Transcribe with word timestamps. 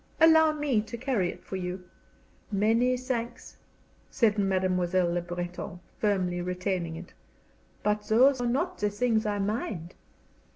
"Allow 0.19 0.53
me 0.53 0.81
to 0.81 0.97
carry 0.97 1.29
it 1.29 1.43
for 1.43 1.57
you." 1.57 1.83
"Many 2.51 2.97
thanks," 2.97 3.57
said 4.09 4.39
Mademoiselle 4.39 5.13
Le 5.13 5.21
Breton, 5.21 5.79
firmly 5.99 6.41
retaining 6.41 6.95
it, 6.95 7.13
"but 7.83 8.07
those 8.07 8.41
are 8.41 8.47
not 8.47 8.79
the 8.79 8.89
things 8.89 9.27
I 9.27 9.37
mind." 9.37 9.93